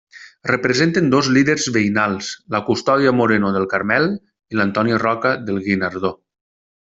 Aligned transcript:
Representen 0.49 1.09
dos 1.15 1.27
líders 1.35 1.67
veïnals: 1.75 2.29
la 2.55 2.61
Custòdia 2.71 3.13
Moreno 3.19 3.51
del 3.59 3.69
Carmel 3.75 4.09
i 4.55 4.59
l’Antoni 4.61 4.97
Roca 5.05 5.35
del 5.51 5.63
Guinardó. 5.69 6.13